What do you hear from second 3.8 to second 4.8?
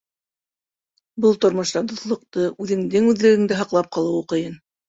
ҡалыуы ҡыйын.